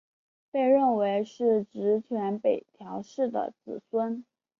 [0.49, 4.25] 被认为是执权北条氏的子孙。